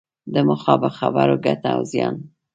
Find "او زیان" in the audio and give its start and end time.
1.75-2.15